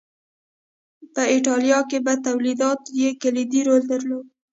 په 1.13 1.21
اېټالیا 1.33 1.79
کې 1.89 1.97
په 2.05 2.13
تولید 2.25 2.61
کې 2.85 2.91
یې 3.01 3.09
کلیدي 3.21 3.61
رول 3.67 3.81
درلود 3.91 4.25